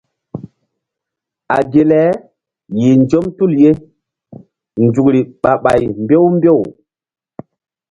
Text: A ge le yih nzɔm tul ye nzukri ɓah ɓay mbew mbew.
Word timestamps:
A 1.55 1.57
ge 1.71 1.81
le 1.91 2.01
yih 2.77 2.95
nzɔm 3.03 3.25
tul 3.37 3.51
ye 3.63 3.71
nzukri 4.85 5.19
ɓah 5.41 5.57
ɓay 5.63 5.81
mbew 6.03 6.23
mbew. 6.35 6.59